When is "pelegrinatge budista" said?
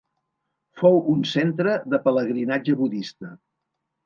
2.09-3.31